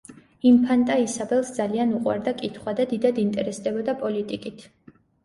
[0.51, 4.65] ინფანტა ისაბელს ძალიან უყვარდა კითხვა და დიდად ინტერესდებოდა პოლიტიკით.